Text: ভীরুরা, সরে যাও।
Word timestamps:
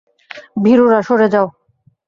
ভীরুরা, 0.63 0.99
সরে 1.01 1.27
যাও। 1.33 1.47